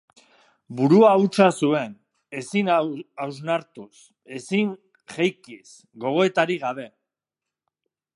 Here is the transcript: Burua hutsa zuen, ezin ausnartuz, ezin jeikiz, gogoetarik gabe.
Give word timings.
Burua 0.77 1.09
hutsa 1.23 1.45
zuen, 1.65 1.91
ezin 2.39 2.71
ausnartuz, 2.77 3.91
ezin 4.39 4.73
jeikiz, 5.17 5.67
gogoetarik 6.07 6.63
gabe. 6.65 6.87